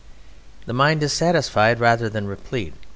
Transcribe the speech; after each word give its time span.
The 0.65 0.73
mind 0.73 1.03
is 1.03 1.13
satisfied 1.13 1.79
rather 1.79 2.09
than 2.09 2.25
replete. 2.25 2.73